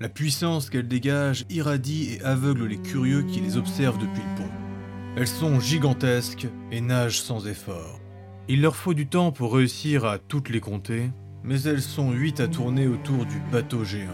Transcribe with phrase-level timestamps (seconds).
[0.00, 4.50] La puissance qu'elles dégagent irradie et aveugle les curieux qui les observent depuis le pont.
[5.16, 8.00] Elles sont gigantesques et nagent sans effort.
[8.48, 11.10] Il leur faut du temps pour réussir à toutes les compter,
[11.44, 14.10] mais elles sont huit à tourner autour du bateau géant.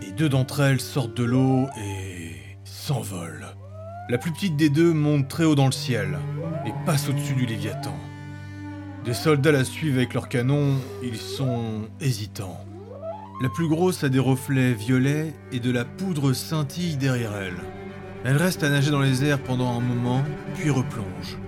[0.00, 3.54] Et deux d'entre elles sortent de l'eau et s'envolent.
[4.08, 6.18] La plus petite des deux monte très haut dans le ciel
[6.64, 7.96] et passe au-dessus du Léviathan.
[9.04, 12.64] Des soldats la suivent avec leurs canons, ils sont hésitants.
[13.40, 17.62] La plus grosse a des reflets violets et de la poudre scintille derrière elle.
[18.24, 20.24] Elle reste à nager dans les airs pendant un moment,
[20.56, 21.38] puis replonge.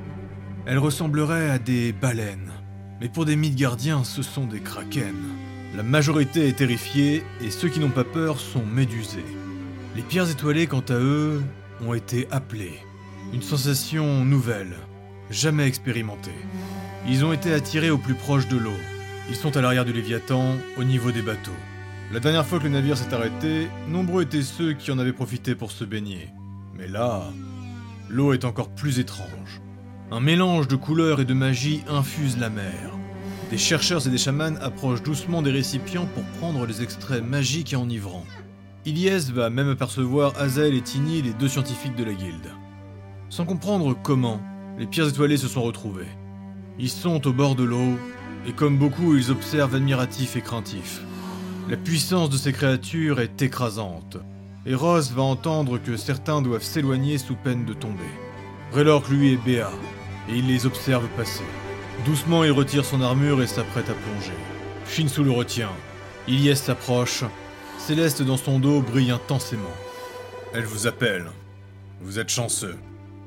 [0.67, 2.53] Elle ressemblerait à des baleines,
[3.01, 5.17] mais pour des mythes gardiens, ce sont des kraken.
[5.75, 9.25] La majorité est terrifiée et ceux qui n'ont pas peur sont médusés.
[9.97, 11.43] Les pierres étoilées, quant à eux,
[11.85, 12.79] ont été appelées.
[13.33, 14.77] Une sensation nouvelle,
[15.29, 16.31] jamais expérimentée.
[17.09, 18.79] Ils ont été attirés au plus proche de l'eau.
[19.29, 21.51] Ils sont à l'arrière du Léviathan, au niveau des bateaux.
[22.13, 25.55] La dernière fois que le navire s'est arrêté, nombreux étaient ceux qui en avaient profité
[25.55, 26.29] pour se baigner.
[26.77, 27.23] Mais là,
[28.09, 29.61] l'eau est encore plus étrange.
[30.11, 32.91] Un mélange de couleurs et de magie infuse la mer.
[33.51, 37.77] Des chercheurs et des chamans approchent doucement des récipients pour prendre les extraits magiques et
[37.77, 38.27] enivrants.
[38.87, 42.51] Ilyes va même apercevoir Azael et Tini, les deux scientifiques de la guilde.
[43.29, 44.41] Sans comprendre comment,
[44.81, 46.11] les pierres étoilées se sont retrouvées.
[46.77, 47.97] Ils sont au bord de l'eau,
[48.49, 51.03] et comme beaucoup, ils observent admiratifs et craintifs.
[51.69, 54.17] La puissance de ces créatures est écrasante,
[54.67, 58.11] et Ross va entendre que certains doivent s'éloigner sous peine de tomber.
[58.73, 59.73] Raylork, lui, est béat,
[60.29, 61.45] et il les observe passer.
[62.05, 64.33] Doucement, il retire son armure et s'apprête à plonger.
[64.89, 65.73] Shinsu le retient.
[66.27, 67.25] Ilyes s'approche.
[67.79, 69.63] Céleste dans son dos brille intensément.
[70.55, 71.27] Elle vous appelle.
[72.01, 72.77] Vous êtes chanceux.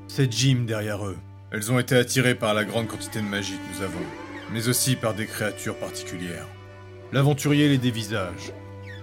[0.08, 1.18] C'est Jim derrière eux.
[1.52, 4.06] Elles ont été attirées par la grande quantité de magie que nous avons,
[4.52, 6.48] mais aussi par des créatures particulières.
[7.14, 8.54] L'aventurier les dévisage.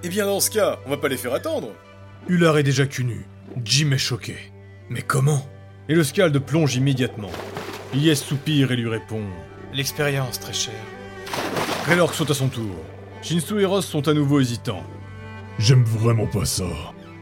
[0.03, 1.69] Eh bien dans ce cas, on va pas les faire attendre
[2.29, 3.25] Hullard est déjà cul nu.
[3.65, 4.35] Jim est choqué.
[4.89, 5.49] Mais comment?
[5.89, 7.31] Et le Scald plonge immédiatement.
[7.95, 9.23] Ilyes soupire et lui répond
[9.73, 10.75] L'expérience, très cher.
[11.87, 12.75] Raylork saute à son tour.
[13.23, 14.83] Shinsu et Ross sont à nouveau hésitants.
[15.61, 16.67] J'aime vraiment pas ça.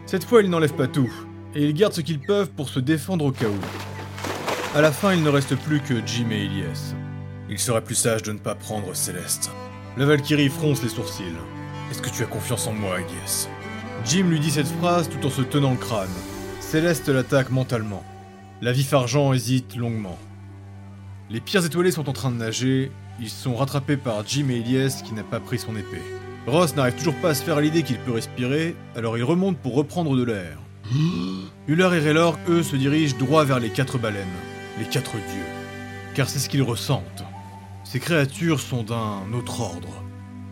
[0.06, 1.12] Cette fois, ils n'enlèvent pas tout,
[1.55, 4.75] et ils gardent ce qu'ils peuvent pour se défendre au cas où.
[4.75, 6.94] À la fin, il ne reste plus que Jim et Ilyes.
[7.50, 9.50] Il serait plus sage de ne pas prendre Céleste.
[9.98, 11.25] La Valkyrie fronce les sourcils.
[11.91, 13.48] Est-ce que tu as confiance en moi, Ilyes
[14.04, 16.09] Jim lui dit cette phrase tout en se tenant le crâne.
[16.60, 18.04] Céleste l'attaque mentalement.
[18.62, 20.16] La vif argent hésite longuement.
[21.31, 25.03] Les pierres étoilées sont en train de nager, ils sont rattrapés par Jim et Ilyes
[25.04, 26.03] qui n'a pas pris son épée.
[26.47, 29.75] Ross n'arrive toujours pas à se faire l'idée qu'il peut respirer, alors il remonte pour
[29.75, 30.58] reprendre de l'air.
[31.66, 34.26] Huller et Raylor, eux, se dirigent droit vers les quatre baleines,
[34.78, 35.48] les quatre dieux.
[36.14, 37.25] Car c'est ce qu'ils ressentent.
[37.91, 40.04] Ces créatures sont d'un autre ordre.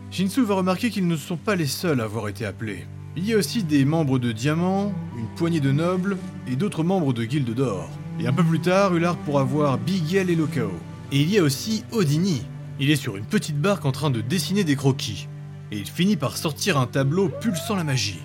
[0.09, 2.87] Shinsu va remarquer qu'ils ne sont pas les seuls à avoir été appelés.
[3.15, 6.17] Il y a aussi des membres de Diamant, une poignée de nobles
[6.47, 7.91] et d'autres membres de Guilde d'Or.
[8.19, 10.71] Et un peu plus tard, Ular pourra voir Bigel et Lokao.
[11.11, 12.41] Et il y a aussi Odini.
[12.79, 15.27] Il est sur une petite barque en train de dessiner des croquis.
[15.71, 18.23] Et il finit par sortir un tableau pulsant la magie.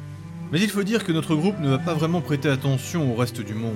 [0.52, 3.42] Mais il faut dire que notre groupe ne va pas vraiment prêter attention au reste
[3.42, 3.74] du monde.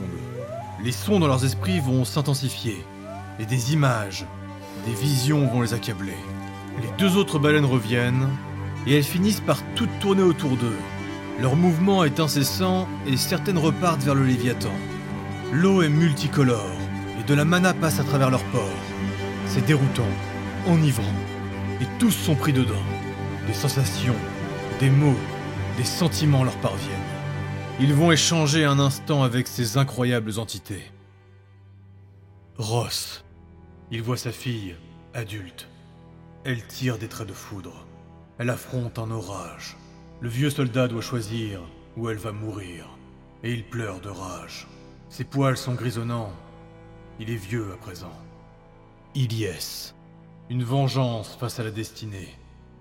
[0.83, 2.79] Les sons dans leurs esprits vont s'intensifier.
[3.39, 4.25] Et des images,
[4.87, 6.17] des visions vont les accabler.
[6.81, 8.29] Les deux autres baleines reviennent,
[8.87, 10.79] et elles finissent par toutes tourner autour d'eux.
[11.41, 14.73] Leur mouvement est incessant, et certaines repartent vers le Léviathan.
[15.53, 16.79] L'eau est multicolore,
[17.21, 18.63] et de la mana passe à travers leurs pores.
[19.47, 20.09] C'est déroutant,
[20.69, 21.05] enivrant,
[21.81, 22.75] et tous sont pris dedans.
[23.47, 24.17] Des sensations,
[24.79, 25.19] des mots,
[25.77, 26.97] des sentiments leur parviennent.
[27.81, 30.91] Ils vont échanger un instant avec ces incroyables entités.
[32.57, 33.26] Ross.
[33.93, 34.75] Il voit sa fille,
[35.15, 35.69] adulte.
[36.45, 37.87] Elle tire des traits de foudre.
[38.39, 39.77] Elle affronte un orage.
[40.21, 41.63] Le vieux soldat doit choisir
[41.97, 42.89] où elle va mourir.
[43.45, 44.67] Et il pleure de rage.
[45.09, 46.33] Ses poils sont grisonnants.
[47.21, 48.13] Il est vieux à présent.
[49.15, 49.95] Ilyes.
[50.51, 52.35] Une vengeance face à la destinée.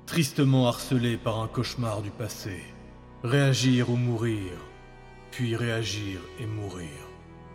[0.07, 2.63] Tristement harcelé par un cauchemar du passé.
[3.23, 4.53] Réagir ou mourir.
[5.29, 6.89] Puis réagir et mourir.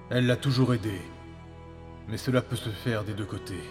[0.09, 1.01] Elle l'a toujours aidé.
[2.11, 3.63] Mais cela peut se faire des deux côtés.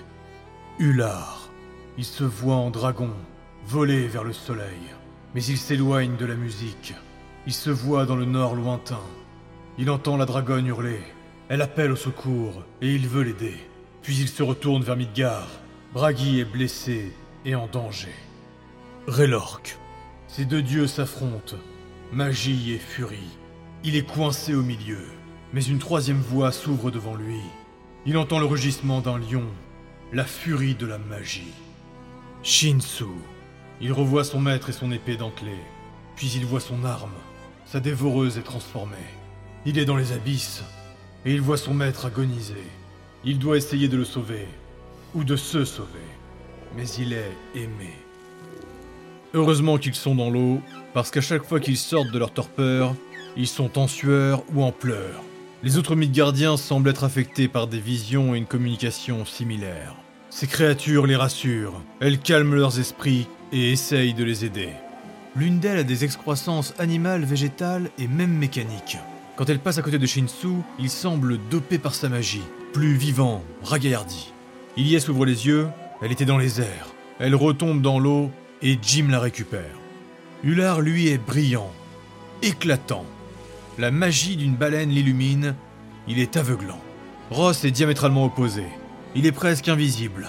[0.80, 1.50] Hullard.
[1.98, 3.12] Il se voit en dragon,
[3.66, 4.96] voler vers le soleil.
[5.36, 6.94] Mais il s'éloigne de la musique.
[7.46, 9.02] Il se voit dans le nord lointain.
[9.78, 11.02] Il entend la dragonne hurler.
[11.50, 13.58] Elle appelle au secours et il veut l'aider.
[14.02, 15.50] Puis il se retourne vers Midgard.
[15.94, 17.12] Bragi est blessé
[17.44, 18.16] et en danger.
[19.08, 19.78] Raylork.
[20.28, 21.58] Ces deux dieux s'affrontent.
[22.14, 23.38] Magie et furie.
[23.84, 25.04] Il est coincé au milieu.
[25.52, 27.42] Mais une troisième voie s'ouvre devant lui.
[28.06, 29.46] Il entend le rugissement d'un lion.
[30.14, 31.54] La furie de la magie.
[32.44, 33.06] Shinsu.
[33.82, 35.64] Il revoit son maître et son épée dentelée.
[36.16, 37.12] Puis il voit son arme.
[37.66, 38.98] sa dévoreuse est transformée.
[39.66, 40.64] Il est dans les abysses,
[41.26, 42.66] et il voit son maître agoniser.
[43.26, 44.48] Il doit essayer de le sauver,
[45.14, 46.10] ou de se sauver.
[46.76, 47.94] Mais il est aimé.
[49.34, 50.62] Heureusement qu'ils sont dans l'eau,
[50.94, 52.96] parce qu'à chaque fois qu'ils sortent de leur torpeur,
[53.36, 55.22] ils sont en sueur ou en pleurs.
[55.62, 59.94] Les autres mythes gardiens semblent être affectés par des visions et une communication similaires.
[60.30, 64.70] Ces créatures les rassurent, elles calment leurs esprits et essayent de les aider.
[65.36, 68.98] L'une d'elles a des excroissances animales, végétales et même mécaniques.
[69.36, 70.48] Quand elle passe à côté de Shinsu,
[70.80, 74.32] il semble dopé par sa magie, plus vivant, ragaillardi.
[74.78, 75.68] Ilyes ouvre les yeux,
[76.02, 76.88] elle était dans les airs.
[77.20, 78.32] Elle retombe dans l'eau
[78.62, 79.78] et Jim la récupère.
[80.42, 81.72] Ular, lui, est brillant,
[82.42, 83.06] éclatant.
[83.80, 85.56] La magie d'une baleine l'illumine,
[86.06, 86.82] il est aveuglant.
[87.32, 88.66] Ross est diamétralement opposé.
[89.16, 90.28] Il est presque invisible.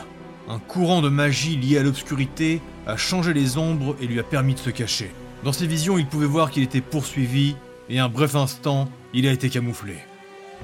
[0.49, 4.55] Un courant de magie lié à l'obscurité a changé les ombres et lui a permis
[4.55, 5.11] de se cacher.
[5.43, 7.57] Dans ses visions, il pouvait voir qu'il était poursuivi,
[7.89, 9.97] et un bref instant, il a été camouflé.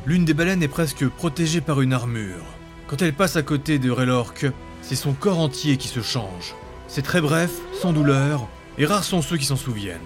[0.07, 2.47] L'une des baleines est presque protégée par une armure.
[2.87, 4.47] Quand elle passe à côté de Relorque,
[4.83, 6.55] c'est son corps entier qui se change.
[6.87, 7.51] C'est très bref,
[7.83, 8.47] sans douleur,
[8.79, 9.99] et rares sont ceux qui s'en souviennent.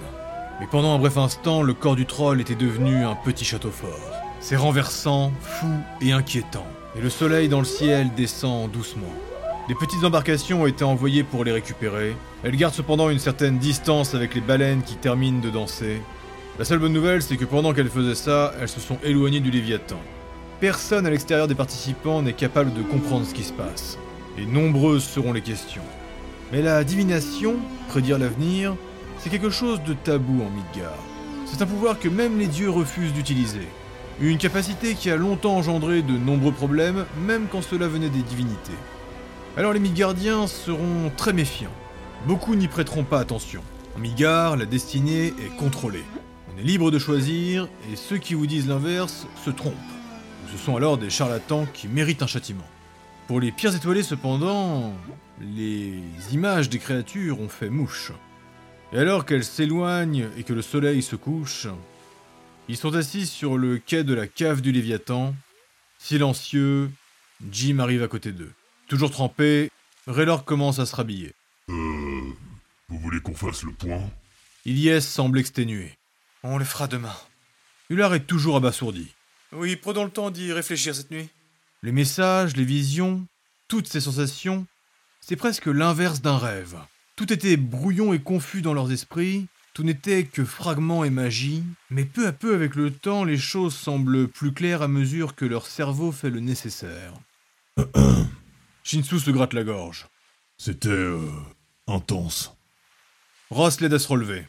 [0.61, 4.13] Mais pendant un bref instant, le corps du troll était devenu un petit château fort.
[4.41, 5.67] C'est renversant, fou
[6.03, 6.67] et inquiétant.
[6.97, 9.13] Et le soleil dans le ciel descend doucement.
[9.69, 12.15] Des petites embarcations ont été envoyées pour les récupérer.
[12.43, 16.03] Elles gardent cependant une certaine distance avec les baleines qui terminent de danser.
[16.59, 19.51] La seule bonne nouvelle, c'est que pendant qu'elles faisaient ça, elles se sont éloignées du
[19.51, 20.01] Léviathan.
[20.61, 23.97] Personne à l'extérieur des participants n'est capable de comprendre ce qui se passe.
[24.37, 25.81] Et nombreuses seront les questions.
[26.53, 27.57] Mais la divination,
[27.89, 28.75] prédire l'avenir,
[29.23, 30.99] c'est quelque chose de tabou en Midgard.
[31.45, 33.69] C'est un pouvoir que même les dieux refusent d'utiliser.
[34.21, 38.73] Une capacité qui a longtemps engendré de nombreux problèmes, même quand cela venait des divinités.
[39.57, 41.73] Alors les Midgardiens seront très méfiants.
[42.27, 43.63] Beaucoup n'y prêteront pas attention.
[43.97, 46.05] En Midgard, la destinée est contrôlée.
[46.55, 49.75] On est libre de choisir, et ceux qui vous disent l'inverse se trompent.
[50.51, 52.67] Ce sont alors des charlatans qui méritent un châtiment.
[53.27, 54.93] Pour les pierres étoilées cependant,
[55.41, 56.03] les
[56.33, 58.13] images des créatures ont fait mouche.
[58.93, 61.69] Et alors qu'elles s'éloignent et que le soleil se couche,
[62.69, 65.35] ils sont assis sur le quai de la cave du Léviathan,
[65.99, 66.91] silencieux,
[67.51, 68.53] Jim arrive à côté d'eux.
[68.89, 69.71] Toujours trempé,
[70.07, 71.35] Raylor commence à se rhabiller.
[71.69, 72.33] Euh.
[72.89, 74.11] Vous voulez qu'on fasse le point?
[74.67, 75.97] Ilyes semble exténué.
[76.43, 77.15] On le fera demain.
[77.89, 79.15] Ular est toujours abasourdi.
[79.53, 81.29] Oui, prenons le temps d'y réfléchir cette nuit.
[81.83, 83.27] Les messages, les visions,
[83.69, 84.67] toutes ces sensations,
[85.21, 86.77] c'est presque l'inverse d'un rêve.
[87.21, 92.07] Tout était brouillon et confus dans leurs esprits, tout n'était que fragments et magie, mais
[92.07, 95.67] peu à peu avec le temps, les choses semblent plus claires à mesure que leur
[95.67, 97.13] cerveau fait le nécessaire.
[98.85, 100.07] Shinsu se gratte la gorge.
[100.57, 101.21] C'était euh,
[101.87, 102.57] intense.
[103.51, 104.47] Ross l'aide à se relever.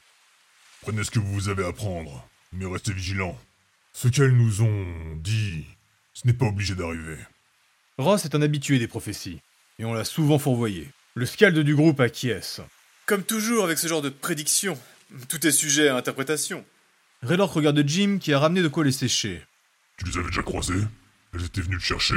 [0.80, 3.38] Prenez ce que vous avez à prendre, mais restez vigilants.
[3.92, 5.66] Ce qu'elles nous ont dit,
[6.14, 7.18] ce n'est pas obligé d'arriver.
[7.98, 9.42] Ross est un habitué des prophéties,
[9.78, 10.88] et on l'a souvent fourvoyé.
[11.14, 12.62] Le scalde du groupe acquiesce.
[13.06, 14.78] Comme toujours avec ce genre de prédiction,
[15.28, 16.64] tout est sujet à interprétation.
[17.22, 19.42] Raylord regarde Jim qui a ramené de quoi les sécher.
[19.98, 20.82] Tu les avais déjà croisées
[21.34, 22.16] Elles étaient venues te chercher?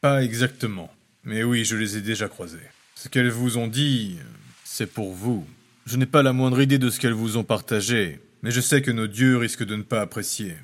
[0.00, 0.90] Pas exactement.
[1.22, 2.56] Mais oui, je les ai déjà croisées.
[2.94, 4.16] Ce qu'elles vous ont dit,
[4.64, 5.46] c'est pour vous.
[5.84, 8.80] Je n'ai pas la moindre idée de ce qu'elles vous ont partagé, mais je sais
[8.80, 10.56] que nos dieux risquent de ne pas apprécier.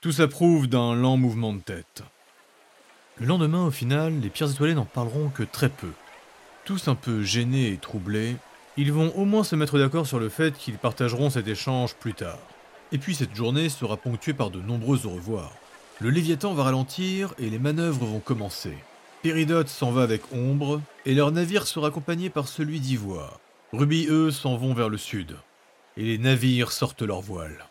[0.00, 2.02] Tout s'approuve d'un lent mouvement de tête.
[3.20, 5.92] Le lendemain, au final, les pierres étoilées n'en parleront que très peu.
[6.64, 8.36] Tous un peu gênés et troublés,
[8.76, 12.14] ils vont au moins se mettre d'accord sur le fait qu'ils partageront cet échange plus
[12.14, 12.38] tard.
[12.92, 15.52] Et puis cette journée sera ponctuée par de nombreux au revoir.
[16.00, 18.76] Le Léviathan va ralentir et les manœuvres vont commencer.
[19.22, 23.38] Péridote s'en va avec Ombre, et leur navire sera accompagné par celui d'Ivoire.
[23.72, 25.36] Ruby, eux, s'en vont vers le sud.
[25.96, 27.66] Et les navires sortent leurs voiles.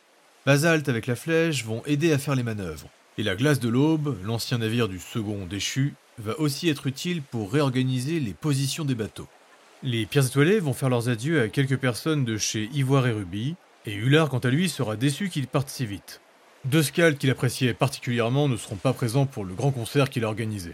[0.46, 2.90] Basalte avec la flèche vont aider à faire les manœuvres.
[3.18, 7.52] Et la glace de l'aube, l'ancien navire du second déchu, va aussi être utile pour
[7.52, 9.28] réorganiser les positions des bateaux.
[9.84, 13.56] Les pierres étoilées vont faire leurs adieux à quelques personnes de chez Ivoire et Ruby,
[13.86, 16.22] et Hullard quant à lui sera déçu qu'ils partent si vite.
[16.66, 20.28] Deux scales qu'il appréciait particulièrement ne seront pas présents pour le grand concert qu'il a
[20.28, 20.74] organisé.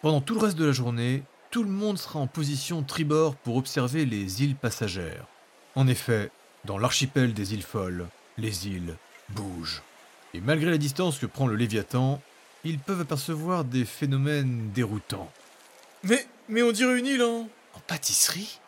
[0.00, 3.56] Pendant tout le reste de la journée, tout le monde sera en position tribord pour
[3.56, 5.26] observer les îles passagères.
[5.74, 6.30] En effet,
[6.64, 8.06] dans l'archipel des îles folles,
[8.38, 8.96] les îles
[9.30, 9.82] bougent.
[10.32, 12.20] Et malgré la distance que prend le Léviathan,
[12.70, 15.30] ils peuvent apercevoir des phénomènes déroutants.
[16.02, 18.58] Mais, mais on dirait une île, hein En pâtisserie?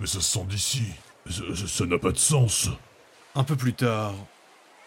[0.00, 0.82] Mais ça se sent d'ici.
[1.30, 2.68] Ça- ça- Ça n'a pas de sens.
[3.34, 4.14] Un peu plus tard,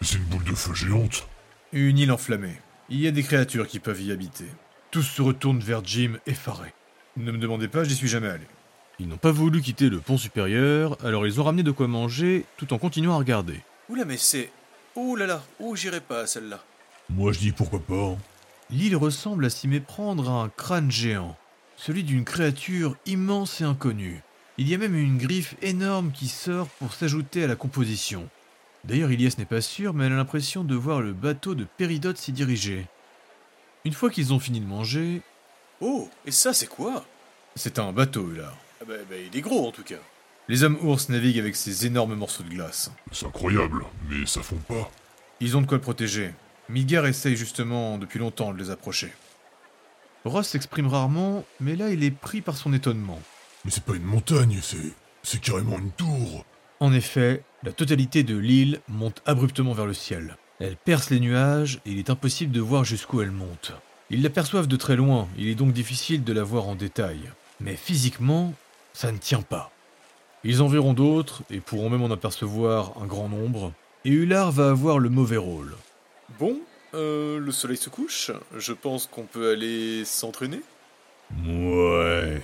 [0.02, 1.26] C'est une boule de feu géante.
[1.72, 2.56] une île enflammée.
[2.88, 4.46] Il y a des créatures qui peuvent y habiter.
[4.90, 6.72] Tous se retournent vers Jim effarés.
[7.16, 8.46] Ne me demandez pas, j'y suis jamais allé.
[8.98, 12.44] Ils n'ont pas voulu quitter le pont supérieur, alors ils ont ramené de quoi manger
[12.56, 13.60] tout en continuant à regarder.
[13.88, 14.50] Oula, mais c'est.
[14.96, 16.62] Oh là là, oh j'irai pas à celle-là.
[17.08, 18.16] Moi je dis pourquoi pas.
[18.72, 21.36] L'île ressemble à s'y méprendre à un crâne géant,
[21.76, 24.22] celui d'une créature immense et inconnue.
[24.58, 28.28] Il y a même une griffe énorme qui sort pour s'ajouter à la composition.
[28.84, 32.18] D'ailleurs, Ilias n'est pas sûr, mais elle a l'impression de voir le bateau de Péridote
[32.18, 32.86] s'y diriger.
[33.84, 35.22] Une fois qu'ils ont fini de manger,
[35.80, 37.06] Oh, et ça c'est quoi?
[37.56, 38.52] C'est un bateau, là.
[38.82, 39.96] ah bah, bah, il est gros en tout cas.
[40.48, 42.90] Les hommes ours naviguent avec ces énormes morceaux de glace.
[43.12, 44.90] C'est incroyable, mais ça fond pas.
[45.40, 46.32] Ils ont de quoi le protéger.
[46.70, 49.12] Midgar essaye justement depuis longtemps de les approcher.
[50.24, 53.20] Ross s'exprime rarement, mais là il est pris par son étonnement.
[53.64, 54.76] Mais c'est pas une montagne, c'est.
[55.22, 56.44] C'est carrément une tour.
[56.78, 60.36] En effet, la totalité de l'île monte abruptement vers le ciel.
[60.60, 63.72] Elle perce les nuages et il est impossible de voir jusqu'où elle monte.
[64.08, 67.18] Ils l'aperçoivent de très loin, il est donc difficile de la voir en détail.
[67.60, 68.54] Mais physiquement,
[68.92, 69.72] ça ne tient pas.
[70.44, 73.72] Ils en verront d'autres et pourront même en apercevoir un grand nombre.
[74.04, 75.74] Et Hullard va avoir le mauvais rôle.
[76.38, 76.58] Bon,
[76.94, 78.30] euh, le soleil se couche.
[78.56, 80.60] Je pense qu'on peut aller s'entraîner.
[81.46, 82.42] Ouais.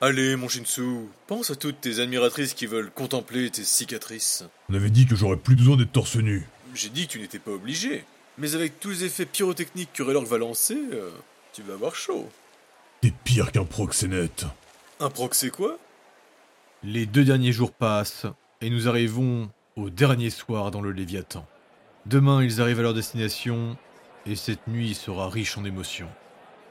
[0.00, 4.44] Allez, mon Shinsu, pense à toutes tes admiratrices qui veulent contempler tes cicatrices.
[4.68, 6.48] On avait dit que j'aurais plus besoin d'être torse nu.
[6.74, 8.04] J'ai dit que tu n'étais pas obligé.
[8.38, 11.10] Mais avec tous les effets pyrotechniques que Raylord va lancer, euh,
[11.52, 12.28] tu vas avoir chaud.
[13.00, 14.46] T'es pire qu'un proxénète.
[15.00, 15.78] Un proc c'est quoi?
[16.82, 18.26] Les deux derniers jours passent
[18.60, 21.46] et nous arrivons au dernier soir dans le Léviathan.
[22.06, 23.76] Demain, ils arrivent à leur destination
[24.26, 26.08] et cette nuit sera riche en émotions.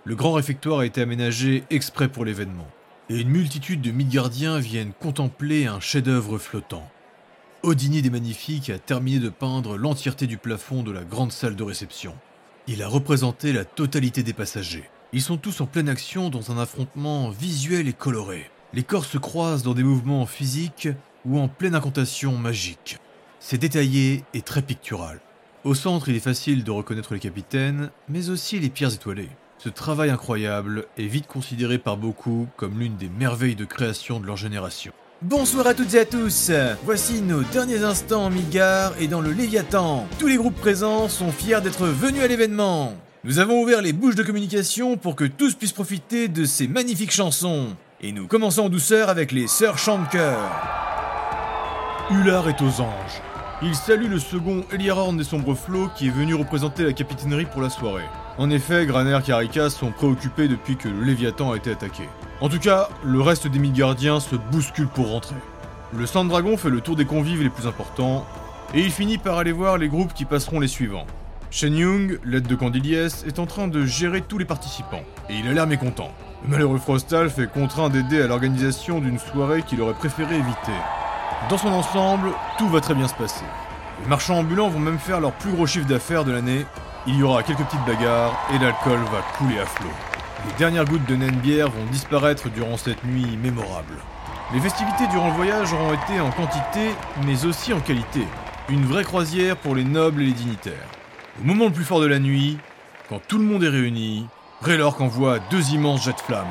[0.03, 2.67] Le grand réfectoire a été aménagé exprès pour l'événement
[3.09, 6.89] et une multitude de Midgardiens viennent contempler un chef-d'œuvre flottant.
[7.63, 11.63] Odinier des Magnifiques a terminé de peindre l'entièreté du plafond de la grande salle de
[11.63, 12.15] réception.
[12.67, 14.89] Il a représenté la totalité des passagers.
[15.13, 18.49] Ils sont tous en pleine action dans un affrontement visuel et coloré.
[18.73, 20.89] Les corps se croisent dans des mouvements physiques
[21.25, 22.97] ou en pleine incantation magique.
[23.43, 25.19] C'est détaillé et très pictural.
[25.63, 29.31] Au centre, il est facile de reconnaître les capitaines, mais aussi les pierres étoilées.
[29.57, 34.27] Ce travail incroyable est vite considéré par beaucoup comme l'une des merveilles de création de
[34.27, 34.93] leur génération.
[35.23, 36.51] Bonsoir à toutes et à tous
[36.83, 40.07] Voici nos derniers instants en Midgard et dans le Léviathan.
[40.19, 42.93] Tous les groupes présents sont fiers d'être venus à l'événement.
[43.23, 47.11] Nous avons ouvert les bouches de communication pour que tous puissent profiter de ces magnifiques
[47.11, 47.75] chansons.
[48.01, 50.39] Et nous commençons en douceur avec les Sœurs Chantecœur.
[52.11, 53.21] Hullard est aux anges.
[53.63, 57.61] Il salue le second Eliarorn des Sombres Flots qui est venu représenter la capitainerie pour
[57.61, 58.05] la soirée.
[58.39, 62.09] En effet, Graner et Carica sont préoccupés depuis que le Léviathan a été attaqué.
[62.39, 65.35] En tout cas, le reste des Midgardiens se bousculent pour rentrer.
[65.95, 68.25] Le Sang Dragon fait le tour des convives les plus importants,
[68.73, 71.05] et il finit par aller voir les groupes qui passeront les suivants.
[71.51, 75.47] Shen Yung, l'aide de Candilies, est en train de gérer tous les participants, et il
[75.47, 76.11] a l'air mécontent.
[76.43, 80.71] Le malheureux Frostalf est contraint d'aider à l'organisation d'une soirée qu'il aurait préféré éviter.
[81.49, 83.43] Dans son ensemble, tout va très bien se passer.
[84.03, 86.65] Les marchands ambulants vont même faire leur plus gros chiffre d'affaires de l'année.
[87.07, 89.89] Il y aura quelques petites bagarres et l'alcool va couler à flot.
[90.47, 93.95] Les dernières gouttes de naine bière vont disparaître durant cette nuit mémorable.
[94.53, 96.91] Les festivités durant le voyage auront été en quantité,
[97.25, 98.25] mais aussi en qualité.
[98.69, 100.87] Une vraie croisière pour les nobles et les dignitaires.
[101.41, 102.59] Au moment le plus fort de la nuit,
[103.09, 104.27] quand tout le monde est réuni,
[104.61, 106.45] Raylork envoie deux immenses jets de flammes.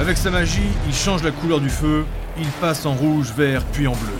[0.00, 2.06] Avec sa magie, il change la couleur du feu,
[2.40, 4.18] il passe en rouge, vert, puis en bleu.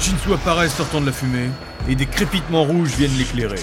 [0.00, 1.50] Shinsu apparaît sortant de la fumée,
[1.88, 3.60] et des crépitements rouges viennent l'éclairer.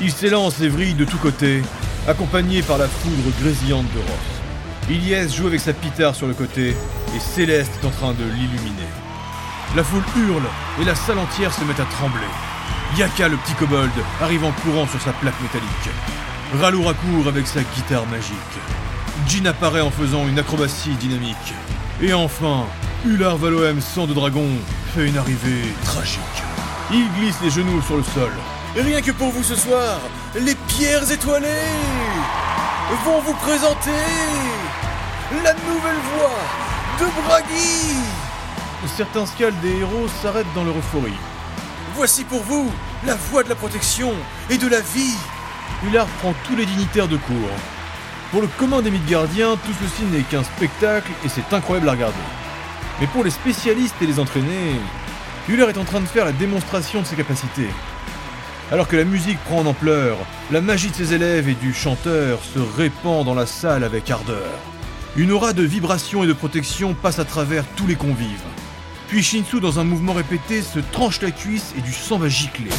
[0.00, 1.62] Il s'élance et vrille de tous côtés,
[2.08, 4.90] accompagné par la foudre grésillante de Ross.
[4.90, 6.70] Ilyes joue avec sa pitard sur le côté,
[7.14, 8.88] et Céleste est en train de l'illuminer.
[9.76, 10.42] La foule hurle,
[10.80, 12.26] et la salle entière se met à trembler.
[12.96, 15.68] Yaka, le petit kobold, arrive en courant sur sa plaque métallique.
[16.60, 18.36] Ralour accourt avec sa guitare magique.
[19.26, 21.54] Jin apparaît en faisant une acrobatie dynamique.
[22.02, 22.66] Et enfin,
[23.04, 24.46] Ular Valoem, sang de dragon,
[24.94, 26.20] fait une arrivée tragique.
[26.92, 28.30] Il glisse les genoux sur le sol.
[28.76, 29.98] Rien que pour vous ce soir,
[30.38, 31.48] les pierres étoilées
[33.04, 33.90] vont vous présenter
[35.42, 36.38] la nouvelle voix
[37.00, 37.96] de Bragi.
[38.96, 41.18] Certains scales des héros s'arrêtent dans leur euphorie.
[41.96, 42.70] Voici pour vous
[43.04, 44.12] la voix de la protection
[44.48, 45.16] et de la vie.
[45.88, 47.58] Ular prend tous les dignitaires de court.
[48.30, 52.41] Pour le commun des Midgardiens, tout ceci n'est qu'un spectacle et c'est incroyable à regarder.
[53.02, 54.78] Mais pour les spécialistes et les entraînés,
[55.48, 57.66] Ular est en train de faire la démonstration de ses capacités.
[58.70, 60.16] Alors que la musique prend en ampleur,
[60.52, 64.52] la magie de ses élèves et du chanteur se répand dans la salle avec ardeur.
[65.16, 68.44] Une aura de vibration et de protection passe à travers tous les convives.
[69.08, 72.70] Puis Shinsu, dans un mouvement répété, se tranche la cuisse et du sang va gicler.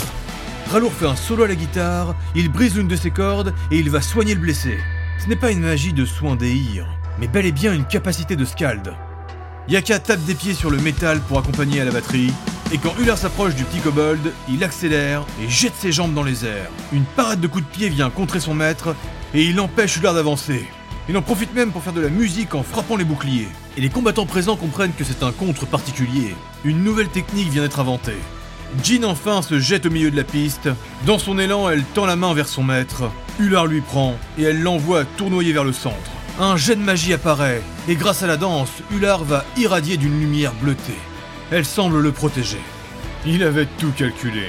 [0.72, 3.90] Ralour fait un solo à la guitare, il brise l'une de ses cordes et il
[3.90, 4.78] va soigner le blessé.
[5.20, 6.88] Ce n'est pas une magie de soin d'Eir,
[7.20, 8.96] mais bel et bien une capacité de scald.
[9.70, 12.34] Yaka tape des pieds sur le métal pour accompagner à la batterie,
[12.74, 16.44] Et quand Ular s'approche du petit kobold, il accélère et jette ses jambes dans les
[16.44, 16.70] airs.
[16.92, 18.96] Une parade de coups de pied vient contrer son maître
[19.34, 20.68] et il empêche Ular d'avancer.
[21.08, 23.48] Il en profite même pour faire de la musique en frappant les boucliers.
[23.78, 26.36] Et les combattants présents comprennent que c'est un contre particulier.
[26.66, 28.18] Une nouvelle technique vient d'être inventée.
[28.84, 30.68] Jean enfin se jette au milieu de la piste.
[31.06, 33.04] Dans son élan, elle tend la main vers son maître.
[33.40, 36.12] Ular lui prend et elle l'envoie tournoyer vers le centre.
[36.40, 40.54] Un jet de magie apparaît et grâce à la danse, Ular va irradier d'une lumière
[40.54, 40.98] bleutée.
[41.52, 42.62] Elle semble le protéger.
[43.26, 44.48] Il avait tout calculé.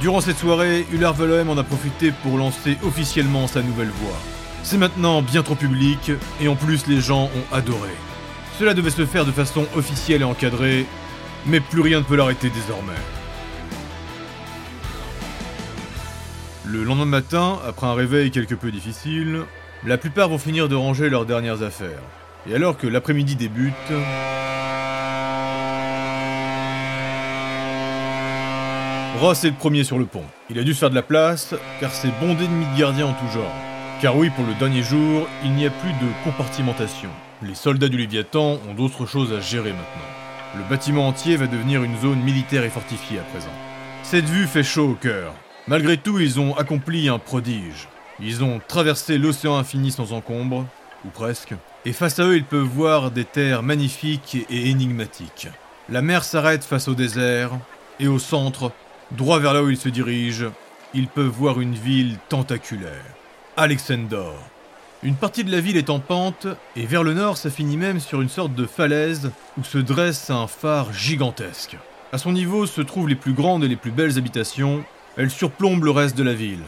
[0.00, 4.18] Durant cette soirée, Ular Veloem en a profité pour lancer officiellement sa nouvelle voix.
[4.62, 7.90] C'est maintenant bien trop public, et en plus les gens ont adoré.
[8.58, 10.86] Cela devait se faire de façon officielle et encadrée,
[11.46, 12.92] mais plus rien ne peut l'arrêter désormais.
[16.64, 19.44] Le lendemain matin, après un réveil quelque peu difficile,
[19.84, 22.02] la plupart vont finir de ranger leurs dernières affaires.
[22.48, 23.74] Et alors que l'après-midi débute...
[29.18, 30.24] Ross est le premier sur le pont.
[30.50, 33.28] Il a dû se faire de la place, car c'est bondé de gardiens en tout
[33.32, 33.52] genre.
[34.00, 37.08] Car oui, pour le dernier jour, il n'y a plus de compartimentation.
[37.42, 40.56] Les soldats du Léviathan ont d'autres choses à gérer maintenant.
[40.56, 43.50] Le bâtiment entier va devenir une zone militaire et fortifiée à présent.
[44.02, 45.32] Cette vue fait chaud au cœur.
[45.66, 47.88] Malgré tout, ils ont accompli un prodige.
[48.20, 50.66] Ils ont traversé l'océan infini sans encombre,
[51.04, 51.54] ou presque,
[51.86, 55.46] et face à eux, ils peuvent voir des terres magnifiques et énigmatiques.
[55.88, 57.52] La mer s'arrête face au désert,
[58.00, 58.72] et au centre,
[59.12, 60.50] droit vers là où ils se dirigent,
[60.94, 63.04] ils peuvent voir une ville tentaculaire.
[63.56, 64.34] Alexandor.
[65.04, 68.00] Une partie de la ville est en pente, et vers le nord, ça finit même
[68.00, 71.76] sur une sorte de falaise où se dresse un phare gigantesque.
[72.12, 74.84] À son niveau se trouvent les plus grandes et les plus belles habitations,
[75.16, 76.64] elles surplombent le reste de la ville.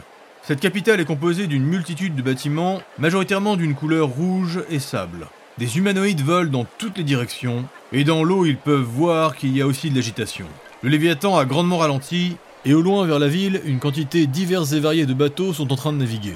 [0.49, 5.27] Cette capitale est composée d'une multitude de bâtiments, majoritairement d'une couleur rouge et sable.
[5.59, 9.61] Des humanoïdes volent dans toutes les directions, et dans l'eau ils peuvent voir qu'il y
[9.61, 10.47] a aussi de l'agitation.
[10.81, 14.79] Le Léviathan a grandement ralenti, et au loin vers la ville, une quantité diverse et
[14.79, 16.33] variée de bateaux sont en train de naviguer.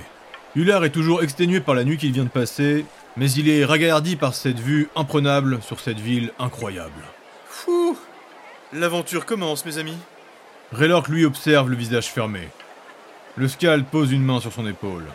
[0.55, 2.85] Hullard est toujours exténué par la nuit qu'il vient de passer,
[3.17, 7.01] mais il est ragaillardi par cette vue imprenable sur cette ville incroyable.
[7.47, 7.97] Fou
[8.73, 9.97] L'aventure commence, mes amis.
[10.71, 12.41] Raylork lui observe le visage fermé.
[13.35, 15.05] Le Scal pose une main sur son épaule.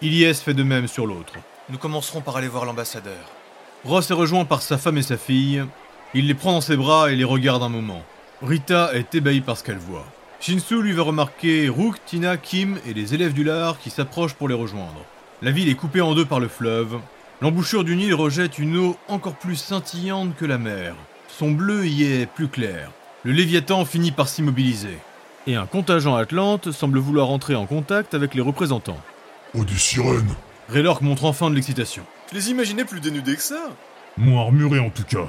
[0.00, 1.34] Ilyes fait de même sur l'autre.
[1.68, 3.30] Nous commencerons par aller voir l'ambassadeur.
[3.84, 5.62] Ross est rejoint par sa femme et sa fille.
[6.14, 8.02] Il les prend dans ses bras et les regarde un moment.
[8.40, 10.06] Rita est ébahie par ce qu'elle voit.
[10.40, 14.48] Shinsu lui va remarquer Rook, Tina, Kim et les élèves du lard qui s'approchent pour
[14.48, 15.04] les rejoindre.
[15.42, 16.98] La ville est coupée en deux par le fleuve.
[17.42, 20.94] L'embouchure du Nil rejette une eau encore plus scintillante que la mer.
[21.28, 22.90] Son bleu y est plus clair.
[23.22, 24.96] Le Léviathan finit par s'immobiliser.
[25.46, 29.00] Et un contingent atlante semble vouloir entrer en contact avec les représentants.
[29.54, 30.34] Oh, des sirènes
[30.68, 32.04] Raylork montre enfin de l'excitation.
[32.30, 33.70] Je les imaginais plus dénudés que ça.
[34.16, 35.26] Moins armurées en tout cas.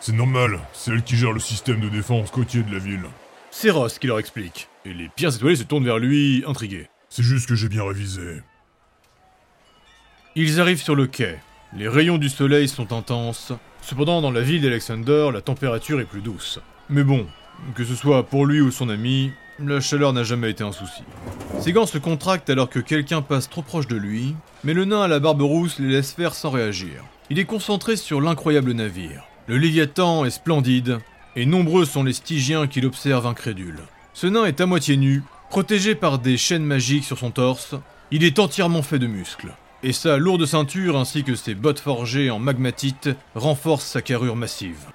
[0.00, 3.04] C'est normal, c'est elle qui gère le système de défense côtier de la ville.
[3.50, 4.68] C'est Ross qui leur explique.
[4.84, 6.88] Et les pierres étoilées se tournent vers lui, intrigués.
[7.10, 8.42] C'est juste que j'ai bien révisé.
[10.36, 11.36] Ils arrivent sur le quai.
[11.76, 13.52] Les rayons du soleil sont intenses.
[13.82, 16.60] Cependant, dans la ville d'Alexander, la température est plus douce.
[16.88, 17.26] Mais bon,
[17.74, 19.32] que ce soit pour lui ou son ami,
[19.66, 21.02] la chaleur n'a jamais été un souci.
[21.60, 25.02] Ses gants se contractent alors que quelqu'un passe trop proche de lui, mais le nain
[25.02, 27.04] à la barbe rousse les laisse faire sans réagir.
[27.30, 29.24] Il est concentré sur l'incroyable navire.
[29.46, 30.98] Le Léviathan est splendide,
[31.36, 33.80] et nombreux sont les Stygiens qui l'observent incrédules.
[34.14, 37.74] Ce nain est à moitié nu, protégé par des chaînes magiques sur son torse,
[38.10, 39.52] il est entièrement fait de muscles.
[39.82, 44.86] Et sa lourde ceinture ainsi que ses bottes forgées en magmatite renforcent sa carrure massive.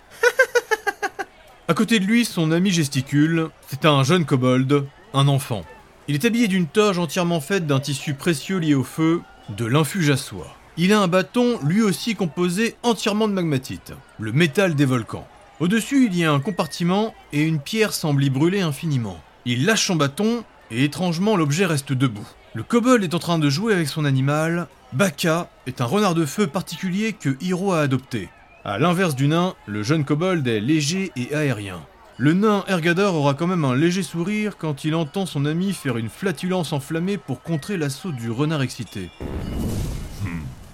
[1.67, 3.49] À côté de lui, son ami gesticule.
[3.67, 5.65] C'est un jeune kobold, un enfant.
[6.07, 10.11] Il est habillé d'une toge entièrement faite d'un tissu précieux lié au feu, de l'infuge
[10.11, 10.55] à soie.
[10.77, 15.27] Il a un bâton, lui aussi composé entièrement de magmatite, le métal des volcans.
[15.59, 19.19] Au-dessus, il y a un compartiment et une pierre semble y brûler infiniment.
[19.45, 22.27] Il lâche son bâton et étrangement l'objet reste debout.
[22.53, 24.67] Le kobold est en train de jouer avec son animal.
[24.93, 28.29] Baka est un renard de feu particulier que Hiro a adopté.
[28.67, 31.85] À l'inverse du nain, le jeune kobold est léger et aérien.
[32.17, 35.97] Le nain Ergador aura quand même un léger sourire quand il entend son ami faire
[35.97, 39.11] une flatulence enflammée pour contrer l'assaut du renard excité.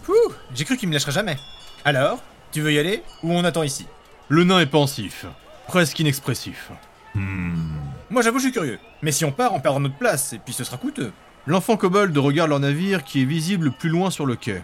[0.03, 0.13] Pouh,
[0.55, 1.35] j'ai cru qu'il me lâcherait jamais.
[1.83, 2.23] Alors,
[2.53, 3.85] tu veux y aller ou on attend ici?
[4.29, 5.25] Le nain est pensif,
[5.67, 6.71] presque inexpressif.
[7.13, 8.79] Moi j'avoue je suis curieux.
[9.01, 11.11] Mais si on part, on perdra notre place et puis ce sera coûteux.
[11.45, 14.63] L'enfant kobold regarde leur navire qui est visible plus loin sur le quai.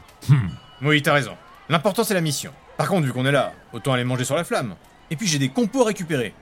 [0.81, 1.35] Oui, t'as raison.
[1.67, 2.53] L'important c'est la mission.
[2.77, 4.75] Par contre, vu qu'on est là, autant aller manger sur la flamme.
[5.09, 6.33] Et puis j'ai des compos à récupérer.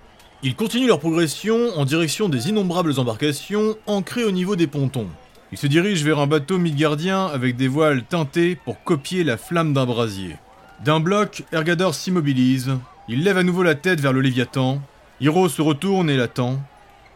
[0.44, 5.08] Ils continuent leur progression en direction des innombrables embarcations ancrées au niveau des pontons.
[5.52, 9.74] Ils se dirigent vers un bateau midgardien avec des voiles teintées pour copier la flamme
[9.74, 10.36] d'un brasier.
[10.84, 12.74] D'un bloc, Ergador s'immobilise.
[13.08, 14.82] Il lève à nouveau la tête vers le Léviathan.
[15.22, 16.60] Hiro se retourne et l'attend.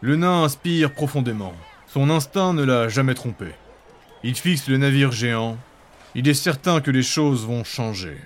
[0.00, 1.52] Le nain inspire profondément.
[1.86, 3.46] Son instinct ne l'a jamais trompé.
[4.24, 5.58] Il fixe le navire géant.
[6.14, 8.16] Il est certain que les choses vont changer.